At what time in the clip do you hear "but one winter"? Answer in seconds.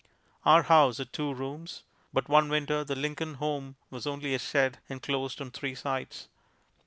2.11-2.83